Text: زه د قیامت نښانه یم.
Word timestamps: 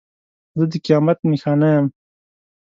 زه 0.57 0.65
د 0.71 0.73
قیامت 0.85 1.19
نښانه 1.31 1.67
یم. 1.75 1.85